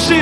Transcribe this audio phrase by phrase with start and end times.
[0.00, 0.16] 幸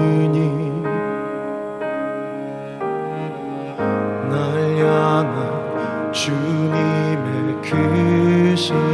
[0.00, 0.82] 하느니
[4.28, 8.89] 날 향한 주님의 그신.